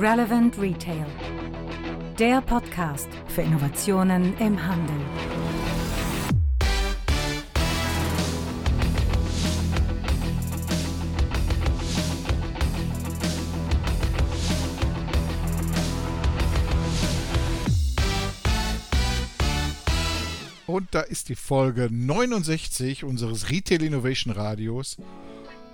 Relevant 0.00 0.56
Retail. 0.60 1.06
Der 2.20 2.40
Podcast 2.40 3.08
für 3.26 3.42
Innovationen 3.42 4.38
im 4.38 4.64
Handel. 4.64 4.94
Und 20.68 20.86
da 20.92 21.00
ist 21.00 21.28
die 21.28 21.34
Folge 21.34 21.88
69 21.90 23.02
unseres 23.02 23.50
Retail 23.50 23.82
Innovation 23.82 24.32
Radios. 24.32 24.96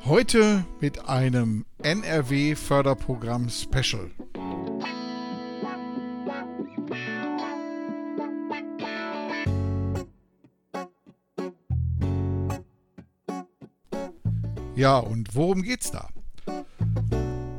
Heute 0.07 0.65
mit 0.81 1.11
einem 1.11 1.67
NRW 1.85 2.57
Förderprogramm 2.57 3.51
Special. 3.51 4.11
Ja, 14.75 14.97
und 14.99 15.35
worum 15.35 15.63
geht's 15.63 15.91
da? 15.91 16.09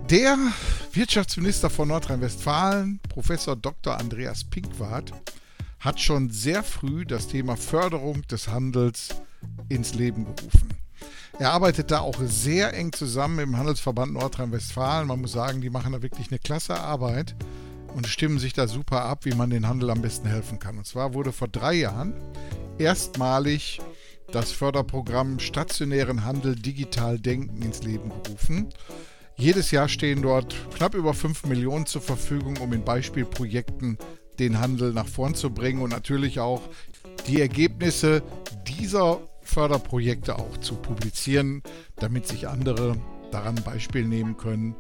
Der 0.10 0.38
Wirtschaftsminister 0.94 1.70
von 1.70 1.90
Nordrhein-Westfalen, 1.90 3.00
Professor 3.08 3.56
Dr. 3.56 4.00
Andreas 4.00 4.44
Pinkwart, 4.44 5.14
hat 5.80 6.02
schon 6.02 6.32
sehr 6.32 6.64
früh 6.64 7.06
das 7.06 7.28
Thema 7.28 7.58
Förderung 7.58 8.24
des 8.24 8.48
Handels 8.48 9.10
ins 9.70 9.94
Leben 9.94 10.26
gerufen. 10.26 10.65
Er 11.38 11.52
arbeitet 11.52 11.92
da 11.92 12.00
auch 12.00 12.16
sehr 12.26 12.74
eng 12.74 12.94
zusammen 12.94 13.40
im 13.40 13.58
Handelsverband 13.58 14.14
Nordrhein-Westfalen. 14.14 15.08
Man 15.08 15.20
muss 15.20 15.34
sagen, 15.34 15.60
die 15.60 15.70
machen 15.70 15.92
da 15.92 16.02
wirklich 16.02 16.30
eine 16.30 16.40
klasse 16.40 16.80
Arbeit 16.80 17.36
und 17.94 18.08
stimmen 18.08 18.40
sich 18.40 18.54
da 18.54 18.68
super 18.68 19.04
ab, 19.04 19.26
wie 19.26 19.36
man 19.36 19.50
den 19.50 19.68
Handel 19.68 19.90
am 19.90 20.02
besten 20.02 20.30
helfen 20.30 20.60
kann. 20.60 20.78
Und 20.78 20.88
zwar 20.88 21.14
wurde 21.14 21.34
vor 21.34 21.50
drei 21.50 21.74
Jahren 21.74 22.14
erstmalig 22.78 23.82
das 24.32 24.54
Förderprogramm 24.54 25.40
Stationären 25.40 26.24
Handel 26.24 26.56
Digital 26.56 27.20
Denken 27.20 27.62
ins 27.62 27.84
Leben 27.84 28.12
gerufen. 28.24 28.70
Jedes 29.36 29.72
Jahr 29.72 29.90
stehen 29.90 30.22
dort 30.22 30.56
knapp 30.74 30.96
über 30.96 31.14
5 31.14 31.48
Millionen 31.48 31.86
zur 31.86 32.02
Verfügung, 32.02 32.56
um 32.58 32.72
in 32.72 32.86
Beispielprojekten 32.86 33.98
den 34.40 34.60
Handel 34.60 34.94
nach 34.94 35.08
vorn 35.08 35.36
zu 35.36 35.50
bringen 35.50 35.82
und 35.82 35.90
natürlich 35.90 36.40
auch 36.40 36.62
die 37.28 37.42
Ergebnisse 37.42 38.24
dieser 38.68 39.20
Förderprojekte 39.56 40.38
auch 40.38 40.58
zu 40.58 40.76
publizieren, 40.76 41.64
damit 41.96 42.28
sich 42.28 42.50
andere 42.50 42.98
daran 43.32 43.56
Beispiel 43.64 44.04
nehmen 44.04 44.36
können 44.36 44.76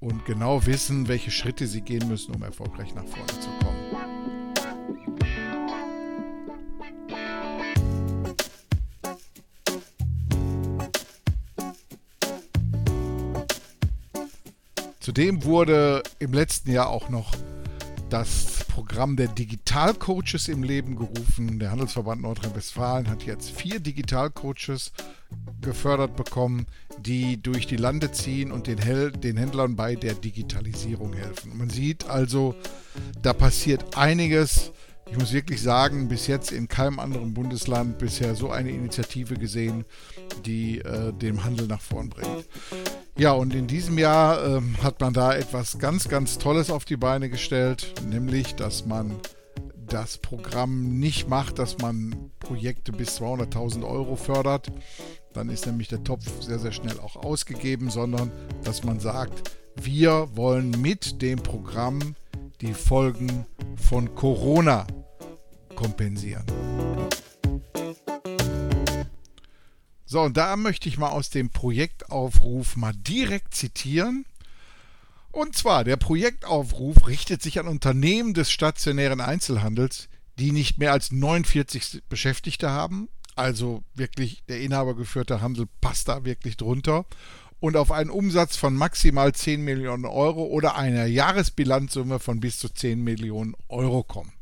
und 0.00 0.24
genau 0.24 0.64
wissen, 0.64 1.06
welche 1.06 1.30
Schritte 1.30 1.66
sie 1.66 1.82
gehen 1.82 2.08
müssen, 2.08 2.34
um 2.34 2.42
erfolgreich 2.42 2.94
nach 2.94 3.04
vorne 3.04 3.26
zu 3.26 3.50
kommen. 3.60 3.76
Zudem 15.00 15.44
wurde 15.44 16.02
im 16.20 16.32
letzten 16.32 16.72
Jahr 16.72 16.88
auch 16.88 17.10
noch 17.10 17.32
das 18.08 18.55
Programm 18.76 19.16
der 19.16 19.28
Digitalcoaches 19.28 20.48
im 20.48 20.62
Leben 20.62 20.96
gerufen. 20.96 21.58
Der 21.58 21.70
Handelsverband 21.70 22.20
Nordrhein-Westfalen 22.20 23.08
hat 23.08 23.22
jetzt 23.22 23.50
vier 23.50 23.80
Digitalcoaches 23.80 24.92
gefördert 25.62 26.14
bekommen, 26.14 26.66
die 26.98 27.42
durch 27.42 27.66
die 27.66 27.78
Lande 27.78 28.12
ziehen 28.12 28.52
und 28.52 28.66
den, 28.66 28.76
Hel 28.76 29.12
den 29.12 29.38
Händlern 29.38 29.76
bei 29.76 29.94
der 29.94 30.12
Digitalisierung 30.12 31.14
helfen. 31.14 31.56
Man 31.56 31.70
sieht 31.70 32.04
also, 32.10 32.54
da 33.22 33.32
passiert 33.32 33.96
einiges. 33.96 34.72
Ich 35.10 35.16
muss 35.16 35.32
wirklich 35.32 35.62
sagen, 35.62 36.08
bis 36.08 36.26
jetzt 36.26 36.52
in 36.52 36.68
keinem 36.68 36.98
anderen 36.98 37.32
Bundesland 37.32 37.96
bisher 37.96 38.34
so 38.34 38.50
eine 38.50 38.72
Initiative 38.72 39.36
gesehen, 39.36 39.86
die 40.44 40.80
äh, 40.80 41.14
den 41.14 41.44
Handel 41.44 41.66
nach 41.66 41.80
vorn 41.80 42.10
bringt. 42.10 42.44
Ja, 43.18 43.32
und 43.32 43.54
in 43.54 43.66
diesem 43.66 43.96
Jahr 43.96 44.44
ähm, 44.44 44.76
hat 44.82 45.00
man 45.00 45.14
da 45.14 45.34
etwas 45.34 45.78
ganz, 45.78 46.08
ganz 46.08 46.36
Tolles 46.36 46.70
auf 46.70 46.84
die 46.84 46.98
Beine 46.98 47.30
gestellt, 47.30 47.94
nämlich, 48.06 48.56
dass 48.56 48.84
man 48.84 49.16
das 49.86 50.18
Programm 50.18 50.98
nicht 50.98 51.26
macht, 51.26 51.58
dass 51.58 51.78
man 51.78 52.30
Projekte 52.40 52.92
bis 52.92 53.18
200.000 53.18 53.88
Euro 53.88 54.16
fördert. 54.16 54.70
Dann 55.32 55.48
ist 55.48 55.64
nämlich 55.64 55.88
der 55.88 56.04
Topf 56.04 56.24
sehr, 56.42 56.58
sehr 56.58 56.72
schnell 56.72 57.00
auch 57.00 57.16
ausgegeben, 57.16 57.88
sondern 57.88 58.30
dass 58.64 58.84
man 58.84 59.00
sagt, 59.00 59.50
wir 59.76 60.28
wollen 60.34 60.70
mit 60.82 61.22
dem 61.22 61.38
Programm 61.38 62.16
die 62.60 62.74
Folgen 62.74 63.46
von 63.76 64.14
Corona 64.14 64.86
kompensieren. 65.74 66.44
So, 70.06 70.22
und 70.22 70.36
da 70.36 70.56
möchte 70.56 70.88
ich 70.88 70.98
mal 70.98 71.08
aus 71.08 71.30
dem 71.30 71.50
Projektaufruf 71.50 72.76
mal 72.76 72.92
direkt 72.94 73.54
zitieren. 73.54 74.24
Und 75.32 75.56
zwar, 75.56 75.82
der 75.82 75.96
Projektaufruf 75.96 77.08
richtet 77.08 77.42
sich 77.42 77.58
an 77.58 77.66
Unternehmen 77.66 78.32
des 78.32 78.50
stationären 78.50 79.20
Einzelhandels, 79.20 80.08
die 80.38 80.52
nicht 80.52 80.78
mehr 80.78 80.92
als 80.92 81.10
49 81.10 82.04
Beschäftigte 82.08 82.70
haben. 82.70 83.08
Also 83.34 83.82
wirklich, 83.94 84.44
der 84.48 84.60
inhabergeführte 84.60 85.42
Handel 85.42 85.66
passt 85.80 86.08
da 86.08 86.24
wirklich 86.24 86.56
drunter. 86.56 87.04
Und 87.58 87.76
auf 87.76 87.90
einen 87.90 88.10
Umsatz 88.10 88.56
von 88.56 88.74
maximal 88.74 89.34
10 89.34 89.60
Millionen 89.62 90.04
Euro 90.04 90.44
oder 90.44 90.76
einer 90.76 91.06
Jahresbilanzsumme 91.06 92.20
von 92.20 92.38
bis 92.38 92.58
zu 92.58 92.68
10 92.68 93.02
Millionen 93.02 93.54
Euro 93.68 94.04
kommen. 94.04 94.35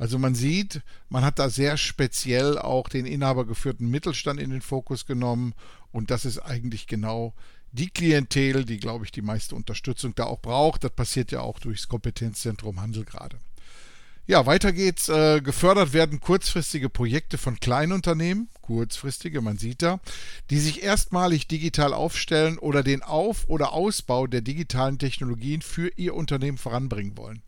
Also 0.00 0.18
man 0.18 0.34
sieht, 0.34 0.80
man 1.10 1.26
hat 1.26 1.38
da 1.38 1.50
sehr 1.50 1.76
speziell 1.76 2.56
auch 2.56 2.88
den 2.88 3.04
inhabergeführten 3.04 3.90
Mittelstand 3.90 4.40
in 4.40 4.48
den 4.48 4.62
Fokus 4.62 5.04
genommen 5.04 5.52
und 5.92 6.10
das 6.10 6.24
ist 6.24 6.38
eigentlich 6.38 6.86
genau 6.86 7.34
die 7.72 7.90
Klientel, 7.90 8.64
die, 8.64 8.78
glaube 8.78 9.04
ich, 9.04 9.12
die 9.12 9.20
meiste 9.20 9.54
Unterstützung 9.54 10.14
da 10.14 10.24
auch 10.24 10.40
braucht. 10.40 10.84
Das 10.84 10.92
passiert 10.92 11.32
ja 11.32 11.42
auch 11.42 11.58
durchs 11.58 11.86
Kompetenzzentrum 11.86 12.80
Handel 12.80 13.04
gerade. 13.04 13.36
Ja, 14.26 14.46
weiter 14.46 14.72
geht's. 14.72 15.10
Äh, 15.10 15.42
gefördert 15.42 15.92
werden 15.92 16.18
kurzfristige 16.18 16.88
Projekte 16.88 17.36
von 17.36 17.60
Kleinunternehmen, 17.60 18.48
kurzfristige, 18.62 19.42
man 19.42 19.58
sieht 19.58 19.82
da, 19.82 20.00
die 20.48 20.60
sich 20.60 20.82
erstmalig 20.82 21.46
digital 21.46 21.92
aufstellen 21.92 22.56
oder 22.56 22.82
den 22.82 23.02
Auf- 23.02 23.50
oder 23.50 23.74
Ausbau 23.74 24.26
der 24.26 24.40
digitalen 24.40 24.98
Technologien 24.98 25.60
für 25.60 25.88
ihr 25.96 26.14
Unternehmen 26.14 26.56
voranbringen 26.56 27.18
wollen. 27.18 27.42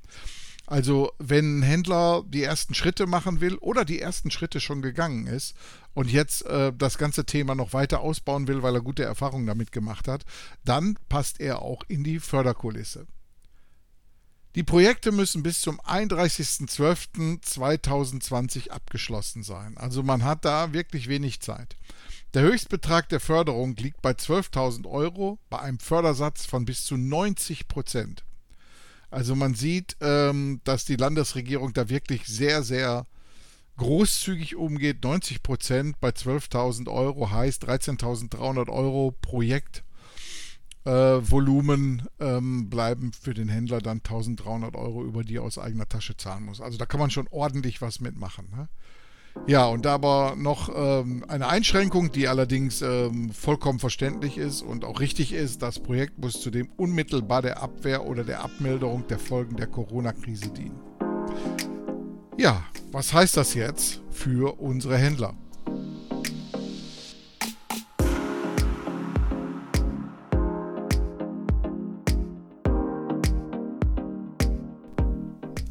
Also 0.72 1.12
wenn 1.18 1.58
ein 1.58 1.62
Händler 1.62 2.24
die 2.26 2.42
ersten 2.42 2.72
Schritte 2.72 3.06
machen 3.06 3.42
will 3.42 3.56
oder 3.56 3.84
die 3.84 4.00
ersten 4.00 4.30
Schritte 4.30 4.58
schon 4.58 4.80
gegangen 4.80 5.26
ist 5.26 5.54
und 5.92 6.10
jetzt 6.10 6.46
äh, 6.46 6.72
das 6.74 6.96
ganze 6.96 7.26
Thema 7.26 7.54
noch 7.54 7.74
weiter 7.74 8.00
ausbauen 8.00 8.48
will, 8.48 8.62
weil 8.62 8.76
er 8.76 8.80
gute 8.80 9.04
Erfahrungen 9.04 9.46
damit 9.46 9.70
gemacht 9.70 10.08
hat, 10.08 10.24
dann 10.64 10.98
passt 11.10 11.40
er 11.40 11.60
auch 11.60 11.82
in 11.88 12.04
die 12.04 12.20
Förderkulisse. 12.20 13.06
Die 14.54 14.62
Projekte 14.62 15.12
müssen 15.12 15.42
bis 15.42 15.60
zum 15.60 15.78
31.12.2020 15.82 18.70
abgeschlossen 18.70 19.42
sein. 19.42 19.76
Also 19.76 20.02
man 20.02 20.24
hat 20.24 20.46
da 20.46 20.72
wirklich 20.72 21.06
wenig 21.06 21.42
Zeit. 21.42 21.76
Der 22.32 22.44
Höchstbetrag 22.44 23.10
der 23.10 23.20
Förderung 23.20 23.76
liegt 23.76 24.00
bei 24.00 24.12
12.000 24.12 24.88
Euro 24.88 25.38
bei 25.50 25.58
einem 25.58 25.80
Fördersatz 25.80 26.46
von 26.46 26.64
bis 26.64 26.86
zu 26.86 26.96
90 26.96 27.68
Prozent. 27.68 28.24
Also 29.12 29.36
man 29.36 29.54
sieht, 29.54 29.96
ähm, 30.00 30.62
dass 30.64 30.86
die 30.86 30.96
Landesregierung 30.96 31.74
da 31.74 31.90
wirklich 31.90 32.26
sehr, 32.26 32.62
sehr 32.62 33.06
großzügig 33.76 34.56
umgeht. 34.56 35.04
90 35.04 35.42
Prozent 35.42 36.00
bei 36.00 36.08
12.000 36.08 36.90
Euro 36.90 37.30
heißt 37.30 37.68
13.300 37.68 38.70
Euro 38.70 39.14
Projekt. 39.20 39.84
Äh, 40.84 40.90
Volumen 40.90 42.08
ähm, 42.20 42.70
bleiben 42.70 43.12
für 43.12 43.34
den 43.34 43.48
Händler 43.48 43.80
dann 43.80 43.98
1300 43.98 44.74
Euro, 44.76 45.04
über 45.04 45.24
die 45.24 45.36
er 45.36 45.42
aus 45.42 45.58
eigener 45.58 45.88
Tasche 45.88 46.16
zahlen 46.16 46.44
muss. 46.44 46.62
Also 46.62 46.78
da 46.78 46.86
kann 46.86 46.98
man 46.98 47.10
schon 47.10 47.28
ordentlich 47.30 47.82
was 47.82 48.00
mitmachen. 48.00 48.48
Ne? 48.50 48.68
Ja, 49.46 49.66
und 49.66 49.84
da 49.84 49.94
aber 49.94 50.34
noch 50.36 50.70
ähm, 50.74 51.24
eine 51.26 51.48
Einschränkung, 51.48 52.12
die 52.12 52.28
allerdings 52.28 52.80
ähm, 52.80 53.30
vollkommen 53.30 53.80
verständlich 53.80 54.38
ist 54.38 54.62
und 54.62 54.84
auch 54.84 55.00
richtig 55.00 55.32
ist. 55.32 55.62
Das 55.62 55.80
Projekt 55.80 56.18
muss 56.18 56.40
zudem 56.40 56.68
unmittelbar 56.76 57.42
der 57.42 57.60
Abwehr 57.62 58.06
oder 58.06 58.24
der 58.24 58.44
Abmilderung 58.44 59.06
der 59.08 59.18
Folgen 59.18 59.56
der 59.56 59.66
Corona-Krise 59.66 60.50
dienen. 60.50 60.78
Ja, 62.38 62.62
was 62.92 63.12
heißt 63.12 63.36
das 63.36 63.54
jetzt 63.54 64.00
für 64.10 64.60
unsere 64.60 64.96
Händler? 64.96 65.34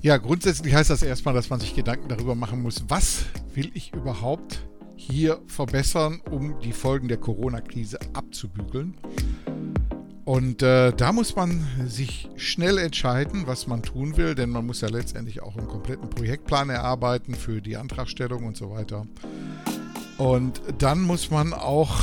Ja, 0.04 0.18
grundsätzlich 0.18 0.74
heißt 0.74 0.90
das 0.90 1.04
erstmal, 1.04 1.36
dass 1.36 1.50
man 1.52 1.60
sich 1.60 1.76
Gedanken 1.76 2.10
darüber 2.10 2.34
machen 2.34 2.64
muss, 2.64 2.84
was 2.88 3.26
will 3.56 3.72
ich 3.74 3.94
überhaupt 3.94 4.66
hier 4.96 5.42
verbessern, 5.48 6.22
um 6.30 6.60
die 6.60 6.74
Folgen 6.74 7.08
der 7.08 7.18
Corona-Krise 7.18 8.00
abzubügeln. 8.14 8.96
Und 10.24 10.62
äh, 10.62 10.94
da 10.94 11.12
muss 11.12 11.36
man 11.36 11.68
sich 11.88 12.30
schnell 12.36 12.78
entscheiden, 12.78 13.48
was 13.48 13.66
man 13.66 13.82
tun 13.82 14.18
will, 14.18 14.36
denn 14.36 14.52
man 14.52 14.66
muss 14.66 14.82
ja 14.82 14.88
letztendlich 14.88 15.42
auch 15.42 15.58
einen 15.58 15.68
kompletten 15.68 16.10
Projektplan 16.10 16.70
erarbeiten 16.70 17.34
für 17.34 17.62
die 17.62 17.76
Antragstellung 17.76 18.46
und 18.46 18.56
so 18.56 18.70
weiter. 18.70 19.08
Und 20.18 20.62
dann 20.78 21.02
muss 21.02 21.32
man 21.32 21.54
auch 21.54 22.00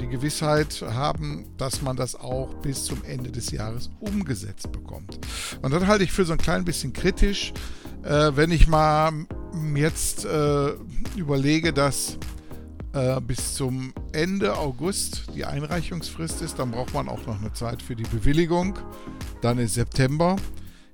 die 0.00 0.08
Gewissheit 0.08 0.82
haben, 0.82 1.46
dass 1.56 1.82
man 1.82 1.96
das 1.96 2.16
auch 2.16 2.52
bis 2.54 2.84
zum 2.84 3.04
Ende 3.04 3.30
des 3.30 3.52
Jahres 3.52 3.90
umgesetzt 4.00 4.72
bekommt. 4.72 5.20
Und 5.62 5.72
das 5.72 5.86
halte 5.86 6.02
ich 6.02 6.12
für 6.12 6.24
so 6.24 6.32
ein 6.32 6.38
klein 6.38 6.64
bisschen 6.64 6.92
kritisch, 6.92 7.52
äh, 8.02 8.32
wenn 8.34 8.50
ich 8.50 8.66
mal 8.66 9.26
jetzt 9.76 10.24
äh, 10.24 10.72
überlege, 11.16 11.72
dass 11.72 12.18
äh, 12.92 13.20
bis 13.20 13.54
zum 13.54 13.92
Ende 14.12 14.56
August 14.56 15.34
die 15.34 15.44
Einreichungsfrist 15.44 16.42
ist. 16.42 16.58
Dann 16.58 16.70
braucht 16.70 16.94
man 16.94 17.08
auch 17.08 17.26
noch 17.26 17.40
eine 17.40 17.52
Zeit 17.52 17.82
für 17.82 17.96
die 17.96 18.04
Bewilligung. 18.04 18.78
Dann 19.40 19.58
ist 19.58 19.74
September. 19.74 20.36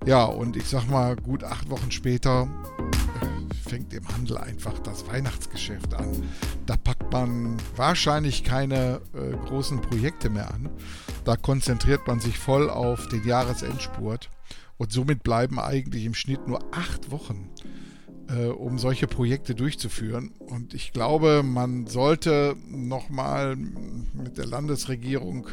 Ja, 0.07 0.25
und 0.25 0.57
ich 0.57 0.65
sag 0.65 0.89
mal, 0.89 1.17
gut 1.17 1.43
acht 1.43 1.71
Wochen 1.71 1.91
später 1.91 2.49
äh, 3.21 3.69
fängt 3.69 3.93
im 3.93 4.07
Handel 4.09 4.39
einfach 4.39 4.79
das 4.79 5.07
Weihnachtsgeschäft 5.09 5.95
an. 5.95 6.23
Da 6.67 6.77
packt 6.77 7.13
man 7.13 7.57
wahrscheinlich 7.75 8.45
keine 8.45 9.01
äh, 9.15 9.37
großen 9.49 9.81
Projekte 9.81 10.31
mehr 10.31 10.55
an. 10.55 10.71
Da 11.25 11.37
konzentriert 11.37 12.07
man 12.07 12.21
sich 12.21 12.39
voll 12.39 12.71
auf 12.71 13.09
den 13.09 13.27
Jahresendspurt. 13.27 14.31
Und 14.77 14.93
somit 14.93 15.25
bleiben 15.25 15.59
eigentlich 15.59 16.05
im 16.05 16.15
Schnitt 16.15 16.47
nur 16.47 16.61
acht 16.73 17.11
Wochen 17.11 17.51
äh, 18.29 18.47
um 18.47 18.79
solche 18.79 19.07
Projekte 19.07 19.55
durchzuführen. 19.55 20.33
Und 20.39 20.75
ich 20.75 20.93
glaube, 20.93 21.43
man 21.43 21.87
sollte 21.87 22.57
nochmal 22.69 23.57
mit 23.57 24.39
der 24.39 24.47
Landesregierung 24.47 25.49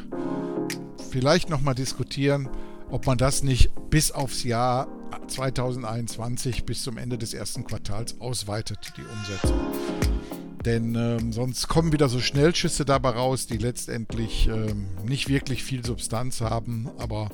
vielleicht 1.10 1.50
nochmal 1.50 1.76
diskutieren, 1.76 2.50
ob 2.90 3.06
man 3.06 3.18
das 3.18 3.44
nicht 3.44 3.72
bis 3.90 4.12
aufs 4.12 4.44
Jahr 4.44 4.88
2021 5.28 6.66
bis 6.66 6.84
zum 6.84 6.98
Ende 6.98 7.18
des 7.18 7.34
ersten 7.34 7.64
Quartals 7.66 8.20
ausweitet, 8.20 8.94
die 8.98 9.02
Umsetzung. 9.02 9.60
Denn 10.66 10.96
ähm, 10.96 11.32
sonst 11.32 11.68
kommen 11.68 11.92
wieder 11.92 12.10
so 12.10 12.20
Schnellschüsse 12.20 12.86
dabei 12.86 13.12
raus, 13.12 13.46
die 13.46 13.58
letztendlich 13.58 14.48
ähm, 14.48 14.88
nicht 15.06 15.30
wirklich 15.30 15.64
viel 15.64 15.86
Substanz 15.86 16.42
haben, 16.42 16.90
aber 16.98 17.30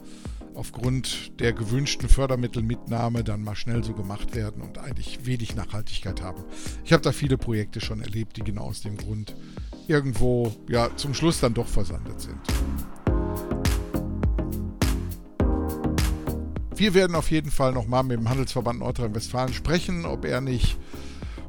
aufgrund 0.55 1.39
der 1.39 1.53
gewünschten 1.53 2.09
Fördermittelmitnahme 2.09 3.23
dann 3.23 3.43
mal 3.43 3.55
schnell 3.55 3.83
so 3.83 3.93
gemacht 3.93 4.35
werden 4.35 4.61
und 4.61 4.77
eigentlich 4.77 5.25
wenig 5.25 5.55
Nachhaltigkeit 5.55 6.21
haben. 6.21 6.43
Ich 6.83 6.93
habe 6.93 7.03
da 7.03 7.11
viele 7.11 7.37
Projekte 7.37 7.81
schon 7.81 8.01
erlebt, 8.01 8.37
die 8.37 8.43
genau 8.43 8.65
aus 8.65 8.81
dem 8.81 8.97
Grund 8.97 9.35
irgendwo 9.87 10.55
ja 10.69 10.89
zum 10.95 11.13
Schluss 11.13 11.39
dann 11.39 11.53
doch 11.53 11.67
versandet 11.67 12.21
sind. 12.21 12.39
Wir 16.75 16.93
werden 16.93 17.15
auf 17.15 17.29
jeden 17.29 17.51
Fall 17.51 17.73
nochmal 17.73 18.03
mit 18.03 18.17
dem 18.17 18.29
Handelsverband 18.29 18.79
Nordrhein-Westfalen 18.79 19.53
sprechen, 19.53 20.05
ob 20.05 20.25
er 20.25 20.41
nicht 20.41 20.77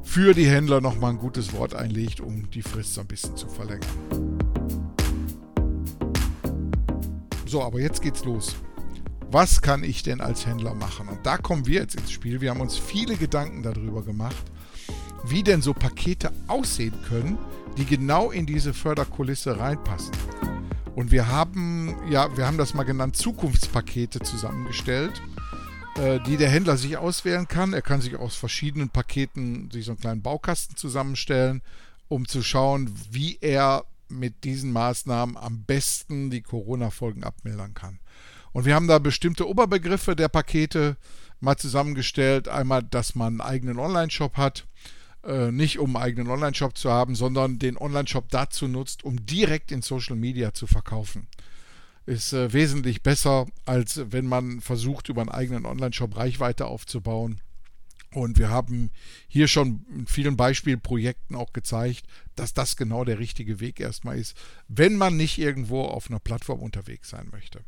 für 0.03 0.33
die 0.33 0.47
Händler 0.47 0.79
nochmal 0.79 1.11
ein 1.11 1.17
gutes 1.17 1.53
Wort 1.53 1.73
einlegt, 1.73 2.19
um 2.19 2.49
die 2.51 2.61
Frist 2.61 2.93
so 2.93 3.01
ein 3.01 3.07
bisschen 3.07 3.35
zu 3.35 3.47
verlängern. 3.47 3.87
So, 7.45 7.63
aber 7.63 7.79
jetzt 7.79 8.01
geht's 8.01 8.25
los 8.25 8.55
was 9.33 9.63
kann 9.63 9.83
ich 9.83 10.03
denn 10.03 10.21
als 10.21 10.45
Händler 10.45 10.75
machen? 10.75 11.07
Und 11.07 11.25
da 11.25 11.37
kommen 11.37 11.65
wir 11.65 11.81
jetzt 11.81 11.95
ins 11.95 12.11
Spiel. 12.11 12.39
Wir 12.39 12.51
haben 12.51 12.61
uns 12.61 12.77
viele 12.77 13.15
Gedanken 13.15 13.63
darüber 13.63 14.03
gemacht, 14.03 14.43
wie 15.23 15.41
denn 15.41 15.63
so 15.63 15.73
Pakete 15.73 16.31
aussehen 16.47 16.93
können, 17.09 17.39
die 17.75 17.85
genau 17.85 18.29
in 18.29 18.45
diese 18.45 18.75
Förderkulisse 18.75 19.59
reinpassen. 19.59 20.13
Und 20.95 21.09
wir 21.09 21.27
haben, 21.29 21.95
ja, 22.11 22.37
wir 22.37 22.45
haben 22.45 22.59
das 22.59 22.75
mal 22.75 22.83
genannt, 22.83 23.15
Zukunftspakete 23.15 24.19
zusammengestellt, 24.19 25.19
äh, 25.97 26.19
die 26.27 26.37
der 26.37 26.49
Händler 26.49 26.77
sich 26.77 26.97
auswählen 26.97 27.47
kann. 27.47 27.73
Er 27.73 27.81
kann 27.81 28.01
sich 28.01 28.15
aus 28.15 28.35
verschiedenen 28.35 28.89
Paketen 28.89 29.71
sich 29.71 29.85
so 29.85 29.93
einen 29.93 29.99
kleinen 29.99 30.21
Baukasten 30.21 30.77
zusammenstellen, 30.77 31.63
um 32.07 32.27
zu 32.27 32.43
schauen, 32.43 32.93
wie 33.09 33.39
er 33.41 33.85
mit 34.09 34.43
diesen 34.43 34.71
Maßnahmen 34.71 35.37
am 35.37 35.63
besten 35.63 36.29
die 36.29 36.43
Corona-Folgen 36.43 37.23
abmildern 37.23 37.73
kann. 37.73 37.97
Und 38.53 38.65
wir 38.65 38.75
haben 38.75 38.87
da 38.87 38.99
bestimmte 38.99 39.47
Oberbegriffe 39.47 40.15
der 40.15 40.29
Pakete 40.29 40.95
mal 41.39 41.57
zusammengestellt. 41.57 42.47
Einmal, 42.47 42.83
dass 42.83 43.15
man 43.15 43.33
einen 43.33 43.41
eigenen 43.41 43.79
Online-Shop 43.79 44.37
hat. 44.37 44.65
Äh, 45.25 45.51
nicht 45.51 45.79
um 45.79 45.95
einen 45.95 46.05
eigenen 46.05 46.29
Online-Shop 46.29 46.77
zu 46.77 46.91
haben, 46.91 47.15
sondern 47.15 47.57
den 47.57 47.77
Online-Shop 47.77 48.29
dazu 48.29 48.67
nutzt, 48.67 49.03
um 49.03 49.25
direkt 49.25 49.71
in 49.71 49.81
Social 49.81 50.15
Media 50.15 50.53
zu 50.53 50.67
verkaufen. 50.67 51.27
Ist 52.05 52.33
äh, 52.33 52.51
wesentlich 52.51 53.01
besser, 53.01 53.47
als 53.65 54.01
wenn 54.11 54.27
man 54.27 54.61
versucht, 54.61 55.09
über 55.09 55.21
einen 55.21 55.31
eigenen 55.31 55.65
Online-Shop 55.65 56.15
Reichweite 56.17 56.65
aufzubauen. 56.65 57.39
Und 58.11 58.37
wir 58.37 58.49
haben 58.49 58.91
hier 59.27 59.47
schon 59.47 59.85
in 59.89 60.05
vielen 60.05 60.37
Beispielprojekten 60.37 61.35
auch 61.35 61.51
gezeigt, 61.53 62.05
dass 62.35 62.53
das 62.53 62.75
genau 62.75 63.03
der 63.05 63.17
richtige 63.17 63.59
Weg 63.59 63.79
erstmal 63.79 64.19
ist, 64.19 64.37
wenn 64.67 64.97
man 64.97 65.17
nicht 65.17 65.39
irgendwo 65.39 65.83
auf 65.83 66.09
einer 66.09 66.19
Plattform 66.19 66.59
unterwegs 66.59 67.09
sein 67.09 67.29
möchte. 67.31 67.61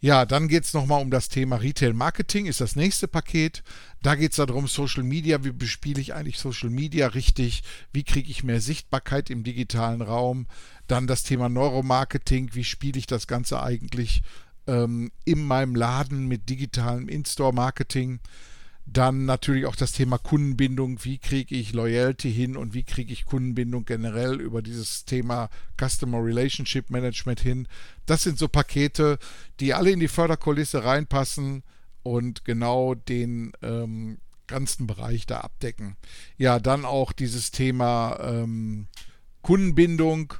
Ja, 0.00 0.26
dann 0.26 0.48
geht 0.48 0.64
es 0.64 0.74
nochmal 0.74 1.00
um 1.00 1.10
das 1.10 1.28
Thema 1.28 1.56
Retail 1.56 1.94
Marketing, 1.94 2.46
ist 2.46 2.60
das 2.60 2.76
nächste 2.76 3.08
Paket. 3.08 3.62
Da 4.02 4.14
geht 4.14 4.32
es 4.32 4.36
darum, 4.36 4.66
Social 4.66 5.02
Media, 5.02 5.42
wie 5.42 5.52
bespiele 5.52 6.00
ich 6.00 6.14
eigentlich 6.14 6.38
Social 6.38 6.68
Media 6.68 7.08
richtig, 7.08 7.62
wie 7.92 8.04
kriege 8.04 8.30
ich 8.30 8.44
mehr 8.44 8.60
Sichtbarkeit 8.60 9.30
im 9.30 9.42
digitalen 9.42 10.02
Raum. 10.02 10.46
Dann 10.86 11.06
das 11.06 11.22
Thema 11.22 11.48
Neuromarketing, 11.48 12.50
wie 12.52 12.64
spiele 12.64 12.98
ich 12.98 13.06
das 13.06 13.26
Ganze 13.26 13.62
eigentlich 13.62 14.22
ähm, 14.66 15.10
in 15.24 15.44
meinem 15.44 15.74
Laden 15.74 16.26
mit 16.28 16.48
digitalem 16.48 17.08
In-Store-Marketing. 17.08 18.20
Dann 18.86 19.24
natürlich 19.24 19.66
auch 19.66 19.74
das 19.74 19.92
Thema 19.92 20.16
Kundenbindung. 20.16 21.04
Wie 21.04 21.18
kriege 21.18 21.56
ich 21.56 21.72
Loyalty 21.72 22.32
hin 22.32 22.56
und 22.56 22.72
wie 22.72 22.84
kriege 22.84 23.12
ich 23.12 23.24
Kundenbindung 23.24 23.84
generell 23.84 24.40
über 24.40 24.62
dieses 24.62 25.04
Thema 25.04 25.50
Customer 25.76 26.24
Relationship 26.24 26.88
Management 26.88 27.40
hin? 27.40 27.66
Das 28.06 28.22
sind 28.22 28.38
so 28.38 28.46
Pakete, 28.46 29.18
die 29.58 29.74
alle 29.74 29.90
in 29.90 30.00
die 30.00 30.08
Förderkulisse 30.08 30.84
reinpassen 30.84 31.64
und 32.04 32.44
genau 32.44 32.94
den 32.94 33.52
ähm, 33.62 34.18
ganzen 34.46 34.86
Bereich 34.86 35.26
da 35.26 35.40
abdecken. 35.40 35.96
Ja, 36.38 36.60
dann 36.60 36.84
auch 36.84 37.12
dieses 37.12 37.50
Thema 37.50 38.18
ähm, 38.20 38.86
Kundenbindung. 39.42 40.34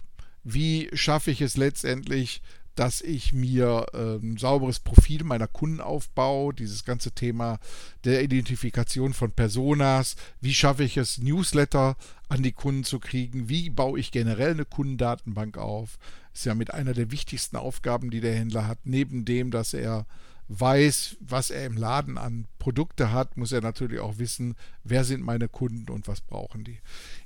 Wie 0.44 0.88
schaffe 0.92 1.32
ich 1.32 1.40
es 1.40 1.56
letztendlich, 1.56 2.42
dass 2.78 3.00
ich 3.00 3.32
mir 3.32 3.86
ein 3.94 4.36
sauberes 4.36 4.80
Profil 4.80 5.24
meiner 5.24 5.48
Kunden 5.48 5.80
aufbaue, 5.80 6.54
dieses 6.54 6.84
ganze 6.84 7.12
Thema 7.12 7.58
der 8.04 8.22
Identifikation 8.22 9.12
von 9.12 9.32
Personas, 9.32 10.16
wie 10.40 10.54
schaffe 10.54 10.84
ich 10.84 10.96
es, 10.96 11.18
Newsletter 11.18 11.96
an 12.28 12.42
die 12.42 12.52
Kunden 12.52 12.84
zu 12.84 12.98
kriegen, 12.98 13.48
wie 13.48 13.70
baue 13.70 13.98
ich 13.98 14.12
generell 14.12 14.52
eine 14.52 14.64
Kundendatenbank 14.64 15.58
auf, 15.58 15.98
ist 16.34 16.44
ja 16.44 16.54
mit 16.54 16.72
einer 16.74 16.92
der 16.92 17.10
wichtigsten 17.10 17.56
Aufgaben, 17.56 18.10
die 18.10 18.20
der 18.20 18.34
Händler 18.34 18.66
hat, 18.66 18.78
neben 18.84 19.24
dem, 19.24 19.50
dass 19.50 19.74
er 19.74 20.06
weiß, 20.48 21.16
was 21.20 21.50
er 21.50 21.66
im 21.66 21.76
Laden 21.76 22.18
an 22.18 22.46
Produkte 22.58 23.12
hat, 23.12 23.36
muss 23.36 23.52
er 23.52 23.60
natürlich 23.60 24.00
auch 24.00 24.18
wissen, 24.18 24.54
wer 24.84 25.04
sind 25.04 25.22
meine 25.22 25.48
Kunden 25.48 25.90
und 25.90 26.06
was 26.08 26.20
brauchen 26.20 26.64
die. 26.64 26.78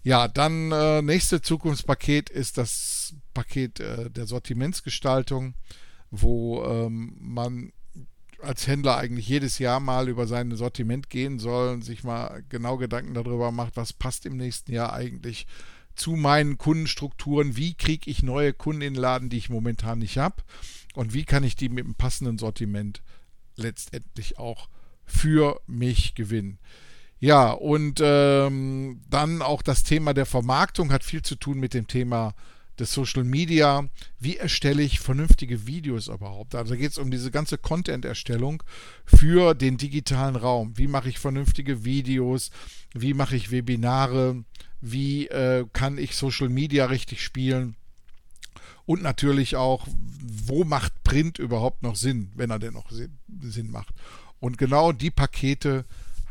Ja, 0.03 0.29
dann 0.29 0.73
äh, 0.73 1.03
nächste 1.03 1.43
Zukunftspaket 1.43 2.31
ist 2.31 2.57
das 2.57 3.15
Paket 3.35 3.81
äh, 3.81 4.11
der 4.11 4.27
Sortimentsgestaltung, 4.27 5.55
wo 6.11 6.65
ähm, 6.65 7.17
man 7.21 7.73
als 8.43 8.67
Händler 8.67 8.97
eigentlich 8.97 9.29
jedes 9.29 9.59
Jahr 9.59 9.81
mal 9.81 10.09
über 10.09 10.27
sein 10.27 10.55
Sortiment 10.57 11.11
gehen 11.11 11.39
soll 11.39 11.75
und 11.75 11.83
sich 11.83 12.05
mal 12.05 12.43
genau 12.49 12.79
Gedanken 12.79 13.13
darüber 13.13 13.53
macht, 13.53 13.77
was 13.77 13.93
passt 13.93 14.25
im 14.25 14.39
nächsten 14.39 14.73
Jahr 14.73 14.95
eigentlich 14.95 15.47
zu 15.95 16.13
meinen 16.13 16.57
Kundenstrukturen, 16.57 17.57
wie 17.57 17.75
kriege 17.75 18.11
ich 18.11 18.23
neue 18.23 18.55
Kunden 18.55 18.81
in 18.81 18.95
den 18.95 19.03
Laden, 19.03 19.29
die 19.29 19.37
ich 19.37 19.51
momentan 19.51 19.99
nicht 19.99 20.17
habe 20.17 20.43
und 20.95 21.15
wie 21.15 21.25
kann 21.25 21.45
ich 21.45 21.57
die 21.57 21.69
mit 21.69 21.85
einem 21.85 21.95
passenden 21.95 22.39
Sortiment 22.39 23.03
letztendlich 23.57 24.39
auch 24.39 24.69
für 25.05 25.61
mich 25.67 26.15
gewinnen. 26.15 26.59
Ja, 27.19 27.51
und 27.51 28.01
ähm, 28.03 29.03
dann 29.11 29.43
auch 29.43 29.61
das 29.61 29.85
Thema 29.85 30.15
der 30.15 30.27
Vermarktung 30.27 30.91
hat 30.93 31.05
viel 31.05 31.23
zu 31.23 31.37
tun 31.37 31.59
mit 31.59 31.75
dem 31.75 31.87
Thema 31.87 32.35
des 32.79 32.95
Social 32.95 33.25
Media. 33.25 33.87
Wie 34.19 34.39
erstelle 34.39 34.83
ich 34.83 35.01
vernünftige 35.01 35.67
Videos 35.67 36.09
überhaupt? 36.09 36.55
Also 36.55 36.77
geht 36.77 36.93
es 36.93 36.99
um 36.99 37.11
diese 37.11 37.31
ganze 37.31 37.59
Content-Erstellung 37.59 38.63
für 39.05 39.55
den 39.55 39.77
digitalen 39.77 40.37
Raum. 40.37 40.79
Wie 40.79 40.87
mache 40.87 41.11
ich 41.11 41.19
vernünftige 41.19 41.85
Videos? 41.85 42.51
Wie 42.95 43.13
mache 43.13 43.37
ich 43.37 43.51
Webinare? 43.51 44.45
Wie 44.81 45.27
äh, 45.27 45.67
kann 45.75 45.99
ich 45.99 46.17
Social 46.17 46.49
Media 46.49 46.87
richtig 46.87 47.23
spielen? 47.23 47.77
Und 48.87 49.03
natürlich 49.03 49.57
auch, 49.57 49.87
wo 50.23 50.65
macht 50.65 51.03
Print 51.05 51.39
überhaupt 51.39 51.83
noch 51.83 51.97
Sinn, 51.97 52.33
wenn 52.35 52.51
er 52.51 52.59
denn 52.59 52.75
noch 52.75 52.91
Sinn 52.91 53.71
macht. 53.71 53.95
Und 54.41 54.59
genau 54.59 54.93
die 54.93 55.11
Pakete 55.11 55.85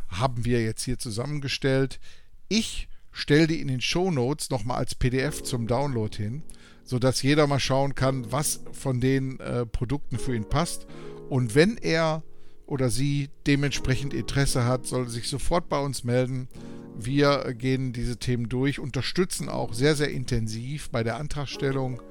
haben 0.10 0.46
wir 0.46 0.62
jetzt 0.62 0.84
hier 0.84 0.98
zusammengestellt. 0.98 2.00
Ich 2.48 2.89
stelle 3.12 3.48
die 3.48 3.62
in 3.62 3.68
den 3.68 3.82
Show 3.82 4.12
Notes 4.12 4.50
nochmal 4.50 4.77
als 4.77 4.96
PDF 4.96 5.44
zum 5.44 5.68
Download 5.68 6.15
hin, 6.15 6.44
sodass 6.84 7.22
jeder 7.22 7.48
mal 7.48 7.60
schauen 7.60 7.96
kann, 7.96 8.32
was 8.32 8.62
von 8.72 9.00
den 9.00 9.39
äh, 9.39 9.65
Produkten 9.65 10.18
für 10.18 10.36
ihn 10.36 10.50
passt. 10.50 10.88
Und 11.29 11.53
wenn 11.56 11.77
er 11.77 12.24
oder 12.65 12.89
sie 12.89 13.29
dementsprechend 13.48 14.13
Interesse 14.13 14.65
hat, 14.65 14.86
soll 14.86 15.08
sich 15.08 15.27
sofort 15.27 15.70
bei 15.70 15.79
uns 15.79 16.03
melden. 16.03 16.48
Wir 16.98 17.53
gehen 17.53 17.94
diese 17.94 18.18
Themen 18.18 18.50
durch, 18.50 18.79
unterstützen 18.79 19.50
auch 19.50 19.74
sehr, 19.74 19.96
sehr 19.96 20.12
intensiv 20.12 20.89
bei 20.89 21.03
der 21.03 21.18
Antragstellung 21.18 22.01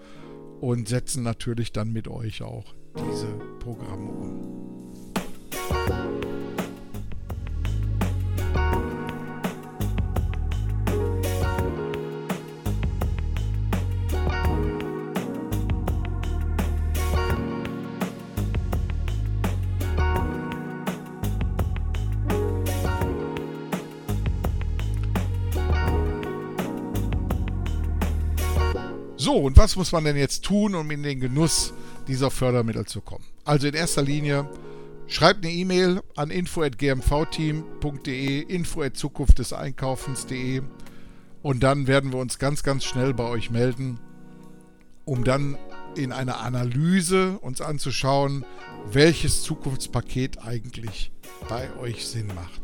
und 0.60 0.88
setzen 0.88 1.22
natürlich 1.22 1.72
dann 1.72 1.92
mit 1.92 2.08
euch 2.08 2.42
auch 2.42 2.74
diese 2.96 3.28
Programme 3.58 4.10
um. 4.10 4.58
So, 29.28 29.36
und 29.36 29.56
was 29.58 29.76
muss 29.76 29.92
man 29.92 30.04
denn 30.04 30.16
jetzt 30.16 30.42
tun, 30.42 30.74
um 30.74 30.90
in 30.90 31.02
den 31.02 31.20
Genuss 31.20 31.74
dieser 32.06 32.30
Fördermittel 32.30 32.86
zu 32.86 33.02
kommen? 33.02 33.26
Also 33.44 33.66
in 33.66 33.74
erster 33.74 34.00
Linie 34.00 34.48
schreibt 35.06 35.44
eine 35.44 35.52
E-Mail 35.52 36.00
an 36.16 36.30
info@gmvteam.de, 36.30 38.40
info@zukunft 38.40 39.38
des 39.38 39.52
Einkaufens.de 39.52 40.62
und 41.42 41.62
dann 41.62 41.86
werden 41.86 42.10
wir 42.10 42.18
uns 42.18 42.38
ganz 42.38 42.62
ganz 42.62 42.86
schnell 42.86 43.12
bei 43.12 43.24
euch 43.24 43.50
melden, 43.50 44.00
um 45.04 45.24
dann 45.24 45.58
in 45.94 46.10
einer 46.10 46.40
Analyse 46.40 47.38
uns 47.42 47.60
anzuschauen, 47.60 48.46
welches 48.90 49.42
Zukunftspaket 49.42 50.42
eigentlich 50.42 51.12
bei 51.50 51.68
euch 51.76 52.06
Sinn 52.06 52.28
macht. 52.28 52.62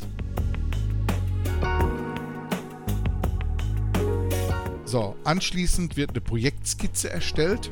So, 4.95 5.17
anschließend 5.25 5.97
wird 5.97 6.11
eine 6.11 6.21
Projektskizze 6.21 7.11
erstellt. 7.11 7.69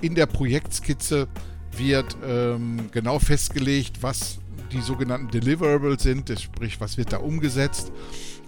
In 0.00 0.14
der 0.14 0.24
Projektskizze 0.24 1.28
wird 1.76 2.16
ähm, 2.26 2.88
genau 2.90 3.18
festgelegt, 3.18 4.02
was 4.02 4.38
die 4.72 4.80
sogenannten 4.80 5.28
Deliverables 5.28 6.02
sind, 6.02 6.32
sprich, 6.40 6.80
was 6.80 6.96
wird 6.96 7.12
da 7.12 7.18
umgesetzt, 7.18 7.92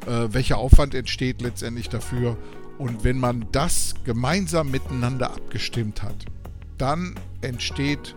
äh, 0.07 0.29
welcher 0.31 0.57
Aufwand 0.57 0.95
entsteht 0.95 1.43
letztendlich 1.43 1.91
dafür. 1.91 2.39
Und 2.79 3.05
wenn 3.05 3.21
man 3.21 3.49
das 3.53 3.95
gemeinsam 4.05 4.71
miteinander 4.71 5.33
abgestimmt 5.33 6.03
hat, 6.03 6.25
dann 6.79 7.17
entsteht 7.43 8.15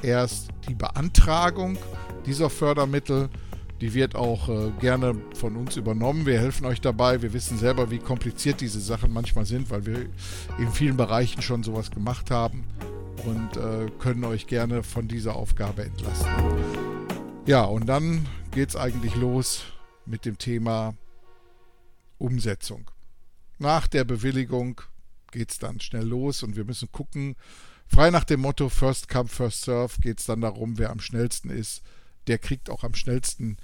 erst 0.00 0.48
die 0.66 0.74
Beantragung 0.74 1.76
dieser 2.24 2.48
Fördermittel 2.48 3.28
die 3.82 3.94
wird 3.94 4.14
auch 4.14 4.48
äh, 4.48 4.70
gerne 4.78 5.20
von 5.34 5.56
uns 5.56 5.76
übernommen. 5.76 6.24
Wir 6.24 6.38
helfen 6.38 6.66
euch 6.66 6.80
dabei. 6.80 7.20
Wir 7.20 7.32
wissen 7.32 7.58
selber, 7.58 7.90
wie 7.90 7.98
kompliziert 7.98 8.60
diese 8.60 8.80
Sachen 8.80 9.12
manchmal 9.12 9.44
sind, 9.44 9.70
weil 9.70 9.84
wir 9.84 10.06
in 10.58 10.70
vielen 10.70 10.96
Bereichen 10.96 11.42
schon 11.42 11.64
sowas 11.64 11.90
gemacht 11.90 12.30
haben 12.30 12.62
und 13.24 13.56
äh, 13.56 13.90
können 13.98 14.22
euch 14.22 14.46
gerne 14.46 14.84
von 14.84 15.08
dieser 15.08 15.34
Aufgabe 15.34 15.82
entlasten. 15.82 16.30
Ja, 17.44 17.64
und 17.64 17.86
dann 17.86 18.28
geht 18.52 18.68
es 18.68 18.76
eigentlich 18.76 19.16
los 19.16 19.64
mit 20.06 20.26
dem 20.26 20.38
Thema 20.38 20.94
Umsetzung. 22.18 22.88
Nach 23.58 23.88
der 23.88 24.04
Bewilligung 24.04 24.80
geht 25.32 25.50
es 25.50 25.58
dann 25.58 25.80
schnell 25.80 26.06
los 26.06 26.44
und 26.44 26.54
wir 26.54 26.64
müssen 26.64 26.92
gucken, 26.92 27.34
frei 27.88 28.10
nach 28.10 28.22
dem 28.22 28.42
Motto 28.42 28.68
First 28.68 29.08
Come, 29.08 29.28
First 29.28 29.62
Serve 29.64 30.00
geht 30.00 30.20
es 30.20 30.26
dann 30.26 30.40
darum, 30.40 30.78
wer 30.78 30.90
am 30.90 31.00
schnellsten 31.00 31.50
ist 31.50 31.82
der 32.26 32.38
kriegt 32.38 32.70
auch 32.70 32.84
am 32.84 32.94
schnellsten 32.94 33.56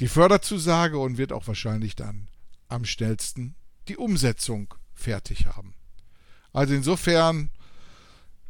die 0.00 0.08
Förderzusage 0.08 0.98
und 0.98 1.18
wird 1.18 1.32
auch 1.32 1.46
wahrscheinlich 1.46 1.94
dann 1.94 2.28
am 2.68 2.84
schnellsten 2.84 3.54
die 3.88 3.96
Umsetzung 3.96 4.74
fertig 4.94 5.46
haben. 5.46 5.74
Also 6.52 6.74
insofern 6.74 7.50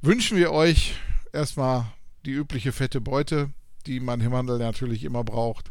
wünschen 0.01 0.37
wir 0.37 0.53
euch 0.53 0.95
erstmal 1.33 1.93
die 2.25 2.33
übliche 2.33 2.73
fette 2.73 3.01
Beute, 3.01 3.51
die 3.87 4.01
man 4.01 4.21
im 4.21 4.35
Handel 4.35 4.59
natürlich 4.59 5.05
immer 5.05 5.25
braucht. 5.25 5.71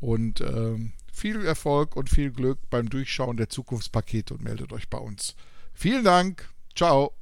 Und 0.00 0.40
äh, 0.40 0.76
viel 1.12 1.44
Erfolg 1.44 1.96
und 1.96 2.10
viel 2.10 2.30
Glück 2.30 2.58
beim 2.68 2.90
Durchschauen 2.90 3.36
der 3.36 3.48
Zukunftspakete 3.48 4.34
und 4.34 4.42
meldet 4.42 4.72
euch 4.72 4.88
bei 4.88 4.98
uns. 4.98 5.34
Vielen 5.72 6.04
Dank. 6.04 6.48
Ciao. 6.74 7.12